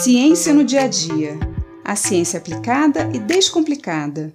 Ciência 0.00 0.54
no 0.54 0.62
dia 0.62 0.82
a 0.82 0.86
dia. 0.86 1.36
A 1.84 1.96
ciência 1.96 2.38
aplicada 2.38 3.10
e 3.12 3.18
descomplicada. 3.18 4.32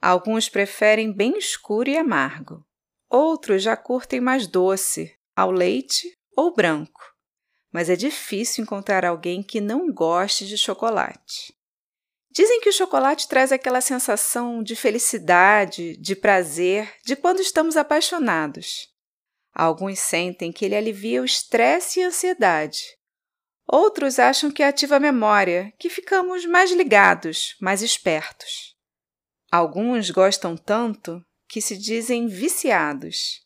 Alguns 0.00 0.48
preferem 0.48 1.12
bem 1.12 1.36
escuro 1.36 1.90
e 1.90 1.96
amargo. 1.96 2.64
Outros 3.10 3.64
já 3.64 3.76
curtem 3.76 4.20
mais 4.20 4.46
doce, 4.46 5.12
ao 5.34 5.50
leite 5.50 6.16
ou 6.36 6.54
branco. 6.54 7.00
Mas 7.72 7.90
é 7.90 7.96
difícil 7.96 8.62
encontrar 8.62 9.04
alguém 9.04 9.42
que 9.42 9.60
não 9.60 9.92
goste 9.92 10.46
de 10.46 10.56
chocolate. 10.56 11.52
Dizem 12.30 12.60
que 12.60 12.68
o 12.68 12.72
chocolate 12.72 13.26
traz 13.26 13.50
aquela 13.50 13.80
sensação 13.80 14.62
de 14.62 14.76
felicidade, 14.76 15.96
de 15.96 16.14
prazer, 16.14 16.94
de 17.04 17.16
quando 17.16 17.40
estamos 17.40 17.76
apaixonados. 17.76 18.94
Alguns 19.58 20.00
sentem 20.00 20.52
que 20.52 20.66
ele 20.66 20.76
alivia 20.76 21.22
o 21.22 21.24
estresse 21.24 21.98
e 21.98 22.02
a 22.02 22.08
ansiedade. 22.08 22.82
Outros 23.66 24.18
acham 24.18 24.50
que 24.50 24.62
ativa 24.62 24.96
a 24.96 25.00
memória, 25.00 25.72
que 25.78 25.88
ficamos 25.88 26.44
mais 26.44 26.70
ligados, 26.70 27.56
mais 27.58 27.80
espertos. 27.80 28.76
Alguns 29.50 30.10
gostam 30.10 30.58
tanto 30.58 31.24
que 31.48 31.62
se 31.62 31.74
dizem 31.74 32.26
viciados, 32.26 33.40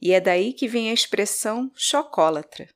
e 0.00 0.12
é 0.12 0.20
daí 0.20 0.52
que 0.52 0.68
vem 0.68 0.90
a 0.90 0.94
expressão 0.94 1.72
chocólatra. 1.74 2.68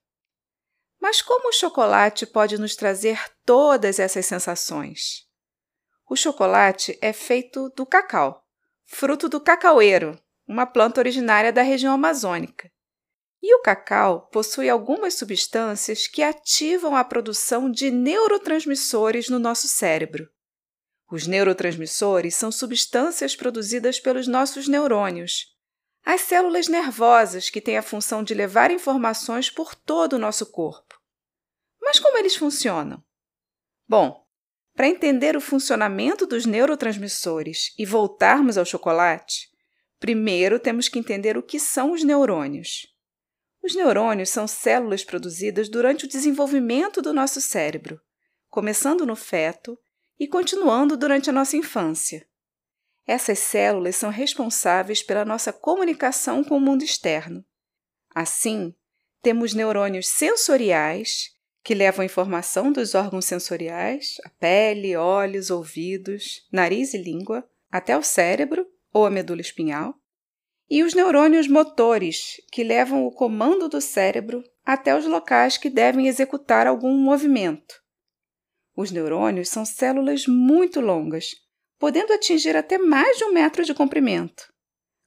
Mas 1.01 1.23
como 1.23 1.51
o 1.51 1.53
chocolate 1.53 2.27
pode 2.27 2.59
nos 2.59 2.75
trazer 2.75 3.23
todas 3.47 4.01
essas 4.01 4.27
sensações? 4.27 5.25
O 6.11 6.17
chocolate 6.17 6.99
é 7.01 7.13
feito 7.13 7.71
do 7.77 7.87
cacau, 7.87 8.43
fruto 8.85 9.29
do 9.29 9.41
cacaueiro, 9.41 10.21
uma 10.49 10.67
planta 10.67 11.01
originária 11.01 11.53
da 11.53 11.63
região 11.63 11.95
amazônica. 11.95 12.72
E 13.43 13.55
o 13.57 13.61
cacau 13.61 14.29
possui 14.29 14.71
algumas 14.71 15.15
substâncias 15.15 16.07
que 16.07 16.23
ativam 16.23 16.95
a 16.95 17.03
produção 17.03 17.69
de 17.69 17.91
neurotransmissores 17.91 19.29
no 19.29 19.39
nosso 19.39 19.67
cérebro. 19.67 20.31
Os 21.11 21.27
neurotransmissores 21.27 22.37
são 22.37 22.53
substâncias 22.53 23.35
produzidas 23.35 23.99
pelos 23.99 24.29
nossos 24.29 24.69
neurônios, 24.69 25.53
as 26.05 26.23
células 26.23 26.69
nervosas 26.69 27.49
que 27.51 27.61
têm 27.61 27.77
a 27.77 27.83
função 27.83 28.25
de 28.25 28.35
levar 28.35 28.71
informações 28.71 29.51
por 29.51 29.75
todo 29.75 30.15
o 30.15 30.19
nosso 30.19 30.47
corpo. 30.47 31.01
Mas 31.81 31.99
como 31.99 32.17
eles 32.19 32.37
funcionam? 32.37 33.03
Bom, 33.87 34.25
para 34.75 34.89
entender 34.89 35.37
o 35.37 35.41
funcionamento 35.41 36.27
dos 36.27 36.47
neurotransmissores 36.47 37.75
e 37.79 37.85
voltarmos 37.85 38.57
ao 38.57 38.65
chocolate, 38.65 39.51
primeiro 40.01 40.59
temos 40.59 40.89
que 40.89 40.99
entender 40.99 41.37
o 41.37 41.43
que 41.43 41.61
são 41.61 41.93
os 41.93 42.03
neurônios. 42.03 42.92
Os 43.63 43.77
neurônios 43.77 44.31
são 44.31 44.47
células 44.49 45.05
produzidas 45.05 45.69
durante 45.69 46.05
o 46.05 46.09
desenvolvimento 46.09 47.01
do 47.01 47.13
nosso 47.13 47.41
cérebro, 47.41 48.01
começando 48.51 49.07
no 49.07 49.15
feto 49.15 49.79
e 50.19 50.27
continuando 50.27 50.97
durante 50.97 51.31
a 51.31 51.33
nossa 51.33 51.57
infância. 51.57 52.27
Essas 53.07 53.39
células 53.39 53.97
são 53.97 54.11
responsáveis 54.11 55.03
pela 55.03 55.25
nossa 55.25 55.53
comunicação 55.53 56.43
com 56.43 56.57
o 56.57 56.61
mundo 56.61 56.85
externo. 56.85 57.45
Assim, 58.15 58.75
temos 59.23 59.55
neurônios 59.55 60.09
sensoriais, 60.09 61.31
que 61.63 61.75
levam 61.75 62.05
informação 62.05 62.73
dos 62.73 62.95
órgãos 62.95 63.25
sensoriais, 63.25 64.17
a 64.25 64.29
pele, 64.29 64.97
olhos, 64.97 65.51
ouvidos, 65.51 66.47
nariz 66.51 66.93
e 66.95 66.99
língua, 66.99 67.49
até 67.71 67.97
o 67.97 68.03
cérebro 68.03 68.67
ou 68.93 69.07
a 69.07 69.11
medula 69.11 69.41
espinhal, 69.41 69.95
e 70.75 70.83
os 70.83 70.95
neurônios 70.95 71.49
motores, 71.49 72.41
que 72.51 72.65
levam 72.65 73.05
o 73.05 73.13
comando 73.13 73.69
do 73.69 73.79
cérebro 73.79 74.43
até 74.65 74.97
os 74.97 75.05
locais 75.05 75.59
que 75.59 75.69
devem 75.69 76.09
executar 76.09 76.67
algum 76.67 76.97
movimento. 76.97 77.75
Os 78.75 78.91
neurônios 78.91 79.51
são 79.51 79.67
células 79.67 80.27
muito 80.27 80.81
longas, 80.81 81.33
podendo 81.79 82.15
atingir 82.15 82.57
até 82.57 82.79
mais 82.79 83.19
de 83.19 83.25
um 83.25 83.35
metro 83.35 83.63
de 83.67 83.75
comprimento, 83.75 84.51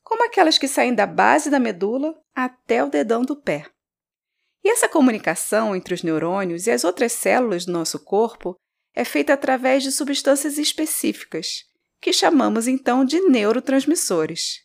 como 0.04 0.24
aquelas 0.24 0.60
que 0.60 0.68
saem 0.68 0.94
da 0.94 1.08
base 1.08 1.50
da 1.50 1.60
medula 1.60 2.14
até 2.36 2.84
o 2.84 2.90
dedão 2.92 3.24
do 3.24 3.36
pé. 3.36 3.66
E 4.64 4.70
essa 4.70 4.88
comunicação 4.88 5.76
entre 5.76 5.96
os 5.96 6.04
neurônios 6.04 6.68
e 6.68 6.72
as 6.72 6.84
outras 6.84 7.12
células 7.12 7.66
do 7.66 7.72
nosso 7.72 7.98
corpo 8.06 8.56
é 8.94 9.04
feita 9.04 9.34
através 9.34 9.82
de 9.82 9.92
substâncias 9.92 10.60
específicas, 10.60 11.64
que 12.00 12.14
chamamos 12.14 12.68
então 12.68 13.04
de 13.04 13.20
neurotransmissores. 13.22 14.65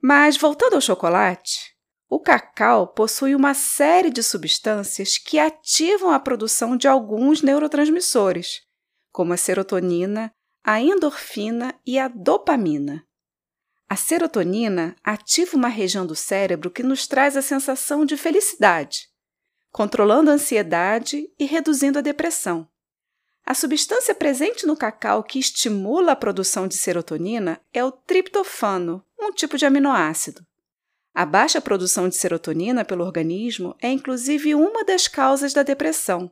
Mas 0.00 0.36
voltando 0.36 0.74
ao 0.74 0.80
chocolate, 0.80 1.76
o 2.08 2.20
cacau 2.20 2.86
possui 2.86 3.34
uma 3.34 3.52
série 3.52 4.10
de 4.10 4.22
substâncias 4.22 5.18
que 5.18 5.38
ativam 5.38 6.10
a 6.10 6.18
produção 6.18 6.76
de 6.76 6.88
alguns 6.88 7.42
neurotransmissores, 7.42 8.62
como 9.12 9.32
a 9.32 9.36
serotonina, 9.36 10.32
a 10.64 10.80
endorfina 10.80 11.74
e 11.84 11.98
a 11.98 12.08
dopamina. 12.08 13.04
A 13.88 13.96
serotonina 13.96 14.94
ativa 15.02 15.56
uma 15.56 15.68
região 15.68 16.06
do 16.06 16.14
cérebro 16.14 16.70
que 16.70 16.82
nos 16.82 17.06
traz 17.06 17.36
a 17.36 17.42
sensação 17.42 18.04
de 18.04 18.16
felicidade, 18.16 19.08
controlando 19.70 20.30
a 20.30 20.34
ansiedade 20.34 21.28
e 21.38 21.44
reduzindo 21.44 21.98
a 21.98 22.02
depressão. 22.02 22.68
A 23.48 23.54
substância 23.54 24.14
presente 24.14 24.66
no 24.66 24.76
cacau 24.76 25.24
que 25.24 25.38
estimula 25.38 26.12
a 26.12 26.16
produção 26.16 26.68
de 26.68 26.74
serotonina 26.74 27.58
é 27.72 27.82
o 27.82 27.90
triptofano, 27.90 29.02
um 29.18 29.32
tipo 29.32 29.56
de 29.56 29.64
aminoácido. 29.64 30.46
A 31.14 31.24
baixa 31.24 31.58
produção 31.58 32.10
de 32.10 32.14
serotonina 32.14 32.84
pelo 32.84 33.02
organismo 33.02 33.74
é 33.80 33.88
inclusive 33.88 34.54
uma 34.54 34.84
das 34.84 35.08
causas 35.08 35.54
da 35.54 35.62
depressão, 35.62 36.30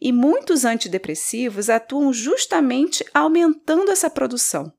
e 0.00 0.12
muitos 0.12 0.64
antidepressivos 0.64 1.68
atuam 1.68 2.12
justamente 2.12 3.04
aumentando 3.12 3.90
essa 3.90 4.08
produção. 4.08 4.72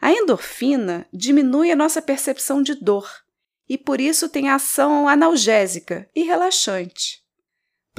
A 0.00 0.12
endorfina 0.12 1.08
diminui 1.12 1.72
a 1.72 1.76
nossa 1.76 2.00
percepção 2.00 2.62
de 2.62 2.76
dor 2.76 3.10
e 3.68 3.76
por 3.76 4.00
isso 4.00 4.28
tem 4.28 4.48
ação 4.48 5.08
analgésica 5.08 6.08
e 6.14 6.22
relaxante. 6.22 7.26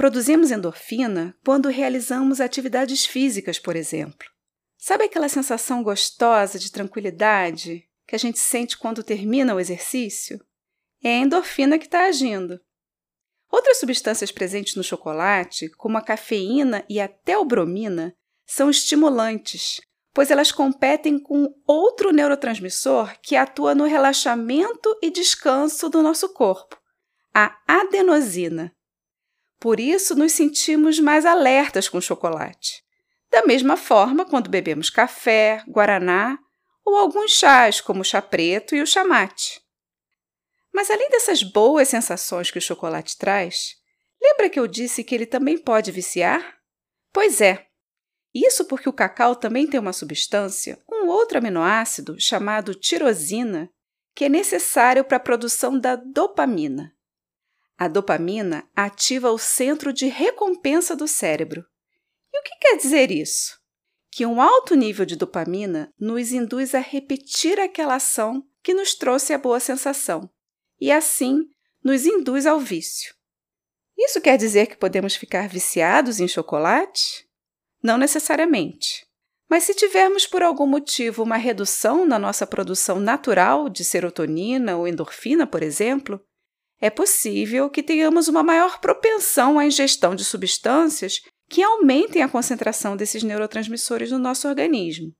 Produzimos 0.00 0.50
endorfina 0.50 1.36
quando 1.44 1.68
realizamos 1.68 2.40
atividades 2.40 3.04
físicas, 3.04 3.58
por 3.58 3.76
exemplo. 3.76 4.26
Sabe 4.78 5.04
aquela 5.04 5.28
sensação 5.28 5.82
gostosa 5.82 6.58
de 6.58 6.72
tranquilidade 6.72 7.86
que 8.06 8.16
a 8.16 8.18
gente 8.18 8.38
sente 8.38 8.78
quando 8.78 9.02
termina 9.02 9.54
o 9.54 9.60
exercício? 9.60 10.42
É 11.04 11.10
a 11.10 11.18
endorfina 11.18 11.78
que 11.78 11.84
está 11.84 12.06
agindo. 12.06 12.58
Outras 13.52 13.78
substâncias 13.78 14.32
presentes 14.32 14.74
no 14.74 14.82
chocolate, 14.82 15.68
como 15.76 15.98
a 15.98 16.02
cafeína 16.02 16.82
e 16.88 16.98
a 16.98 17.06
teobromina, 17.06 18.16
são 18.46 18.70
estimulantes, 18.70 19.82
pois 20.14 20.30
elas 20.30 20.50
competem 20.50 21.18
com 21.18 21.54
outro 21.66 22.10
neurotransmissor 22.10 23.20
que 23.20 23.36
atua 23.36 23.74
no 23.74 23.84
relaxamento 23.84 24.98
e 25.02 25.10
descanso 25.10 25.90
do 25.90 26.02
nosso 26.02 26.32
corpo, 26.32 26.80
a 27.34 27.54
adenosina. 27.68 28.74
Por 29.60 29.78
isso, 29.78 30.14
nos 30.14 30.32
sentimos 30.32 30.98
mais 30.98 31.26
alertas 31.26 31.86
com 31.86 31.98
o 31.98 32.02
chocolate. 32.02 32.82
Da 33.30 33.44
mesma 33.44 33.76
forma, 33.76 34.24
quando 34.24 34.48
bebemos 34.48 34.88
café, 34.88 35.62
guaraná 35.68 36.38
ou 36.84 36.96
alguns 36.96 37.32
chás, 37.32 37.80
como 37.80 38.00
o 38.00 38.04
chá 38.04 38.22
preto 38.22 38.74
e 38.74 38.80
o 38.80 38.86
chamate. 38.86 39.60
Mas 40.72 40.90
além 40.90 41.10
dessas 41.10 41.42
boas 41.42 41.88
sensações 41.88 42.50
que 42.50 42.58
o 42.58 42.62
chocolate 42.62 43.18
traz, 43.18 43.76
lembra 44.20 44.48
que 44.48 44.58
eu 44.58 44.66
disse 44.66 45.04
que 45.04 45.14
ele 45.14 45.26
também 45.26 45.58
pode 45.58 45.92
viciar? 45.92 46.56
Pois 47.12 47.40
é. 47.40 47.66
Isso 48.34 48.64
porque 48.64 48.88
o 48.88 48.92
cacau 48.92 49.36
também 49.36 49.66
tem 49.66 49.78
uma 49.78 49.92
substância, 49.92 50.78
um 50.90 51.08
outro 51.08 51.36
aminoácido 51.36 52.18
chamado 52.18 52.74
tirosina, 52.74 53.68
que 54.14 54.24
é 54.24 54.28
necessário 54.28 55.04
para 55.04 55.18
a 55.18 55.20
produção 55.20 55.78
da 55.78 55.96
dopamina. 55.96 56.94
A 57.80 57.88
dopamina 57.88 58.68
ativa 58.76 59.30
o 59.30 59.38
centro 59.38 59.90
de 59.90 60.04
recompensa 60.04 60.94
do 60.94 61.08
cérebro. 61.08 61.64
E 62.30 62.38
o 62.38 62.42
que 62.42 62.54
quer 62.60 62.76
dizer 62.76 63.10
isso? 63.10 63.58
Que 64.12 64.26
um 64.26 64.38
alto 64.38 64.74
nível 64.74 65.06
de 65.06 65.16
dopamina 65.16 65.90
nos 65.98 66.30
induz 66.30 66.74
a 66.74 66.78
repetir 66.78 67.58
aquela 67.58 67.94
ação 67.94 68.44
que 68.62 68.74
nos 68.74 68.94
trouxe 68.94 69.32
a 69.32 69.38
boa 69.38 69.58
sensação, 69.58 70.28
e 70.78 70.92
assim 70.92 71.48
nos 71.82 72.04
induz 72.04 72.44
ao 72.44 72.60
vício. 72.60 73.14
Isso 73.96 74.20
quer 74.20 74.36
dizer 74.36 74.66
que 74.66 74.76
podemos 74.76 75.16
ficar 75.16 75.48
viciados 75.48 76.20
em 76.20 76.28
chocolate? 76.28 77.26
Não 77.82 77.96
necessariamente. 77.96 79.06
Mas 79.48 79.64
se 79.64 79.72
tivermos 79.72 80.26
por 80.26 80.42
algum 80.42 80.66
motivo 80.66 81.22
uma 81.22 81.38
redução 81.38 82.04
na 82.04 82.18
nossa 82.18 82.46
produção 82.46 83.00
natural 83.00 83.70
de 83.70 83.86
serotonina 83.86 84.76
ou 84.76 84.86
endorfina, 84.86 85.46
por 85.46 85.62
exemplo, 85.62 86.22
é 86.80 86.88
possível 86.90 87.68
que 87.68 87.82
tenhamos 87.82 88.28
uma 88.28 88.42
maior 88.42 88.80
propensão 88.80 89.58
à 89.58 89.66
ingestão 89.66 90.14
de 90.14 90.24
substâncias 90.24 91.20
que 91.48 91.62
aumentem 91.62 92.22
a 92.22 92.28
concentração 92.28 92.96
desses 92.96 93.22
neurotransmissores 93.22 94.10
no 94.10 94.18
nosso 94.18 94.48
organismo. 94.48 95.12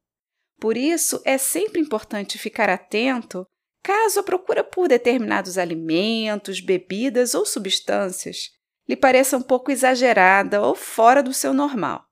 Por 0.59 0.77
isso, 0.77 1.21
é 1.25 1.39
sempre 1.39 1.81
importante 1.81 2.39
ficar 2.39 2.69
atento 2.69 3.45
Caso 3.83 4.21
a 4.21 4.23
procura 4.23 4.63
por 4.63 4.89
determinados 4.89 5.57
alimentos, 5.57 6.61
bebidas 6.61 7.35
ou 7.35 7.47
substâncias 7.47 8.51
lhe 8.89 8.97
pareça 8.97 9.37
um 9.37 9.43
pouco 9.43 9.71
exagerada 9.71 10.61
ou 10.61 10.75
fora 10.75 11.23
do 11.23 11.33
seu 11.33 11.55
normal, 11.55 12.05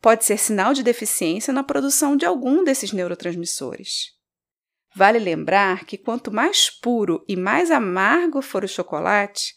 pode 0.00 0.24
ser 0.24 0.38
sinal 0.38 0.72
de 0.72 0.82
deficiência 0.82 1.52
na 1.52 1.62
produção 1.62 2.16
de 2.16 2.24
algum 2.24 2.64
desses 2.64 2.92
neurotransmissores. 2.92 4.17
Vale 4.98 5.20
lembrar 5.20 5.84
que 5.84 5.96
quanto 5.96 6.32
mais 6.32 6.68
puro 6.68 7.24
e 7.28 7.36
mais 7.36 7.70
amargo 7.70 8.42
for 8.42 8.64
o 8.64 8.68
chocolate, 8.68 9.54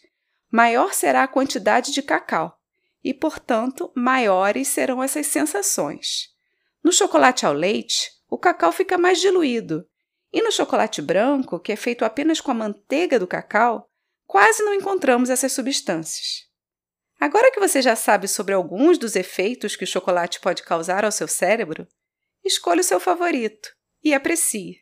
maior 0.48 0.94
será 0.94 1.24
a 1.24 1.26
quantidade 1.26 1.90
de 1.90 2.00
cacau 2.00 2.56
e, 3.02 3.12
portanto, 3.12 3.90
maiores 3.92 4.68
serão 4.68 5.02
essas 5.02 5.26
sensações. 5.26 6.28
No 6.80 6.92
chocolate 6.92 7.44
ao 7.44 7.52
leite, 7.52 8.08
o 8.30 8.38
cacau 8.38 8.70
fica 8.70 8.96
mais 8.96 9.20
diluído, 9.20 9.84
e 10.32 10.40
no 10.40 10.52
chocolate 10.52 11.02
branco, 11.02 11.58
que 11.58 11.72
é 11.72 11.76
feito 11.76 12.04
apenas 12.04 12.40
com 12.40 12.52
a 12.52 12.54
manteiga 12.54 13.18
do 13.18 13.26
cacau, 13.26 13.90
quase 14.24 14.62
não 14.62 14.72
encontramos 14.72 15.28
essas 15.28 15.50
substâncias. 15.50 16.46
Agora 17.18 17.50
que 17.50 17.58
você 17.58 17.82
já 17.82 17.96
sabe 17.96 18.28
sobre 18.28 18.54
alguns 18.54 18.96
dos 18.96 19.16
efeitos 19.16 19.74
que 19.74 19.82
o 19.82 19.88
chocolate 19.88 20.38
pode 20.38 20.62
causar 20.62 21.04
ao 21.04 21.10
seu 21.10 21.26
cérebro, 21.26 21.84
escolha 22.44 22.80
o 22.80 22.84
seu 22.84 23.00
favorito 23.00 23.70
e 24.04 24.14
aprecie, 24.14 24.81